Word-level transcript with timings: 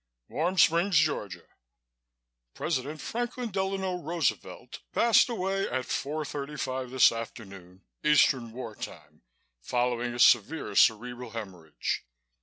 "Warm 0.29 0.57
Springs, 0.57 0.97
Georgia. 0.97 1.45
President 2.55 2.99
Franklin 2.99 3.51
Delano 3.51 4.01
Roosevelt 4.01 4.79
passed 4.91 5.29
away 5.29 5.69
at 5.69 5.85
four 5.85 6.25
thirty 6.25 6.57
five 6.57 6.89
this 6.89 7.11
afternoon, 7.11 7.83
Eastern 8.03 8.51
War 8.51 8.75
Time, 8.75 9.21
following 9.61 10.15
a 10.15 10.19
severe 10.19 10.73
cerebral 10.73 11.29
hemorrhage. 11.29 12.03